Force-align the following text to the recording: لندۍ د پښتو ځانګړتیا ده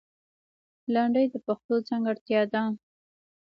لندۍ 0.93 1.25
د 1.33 1.35
پښتو 1.45 1.75
ځانګړتیا 1.87 2.41
ده 2.51 2.61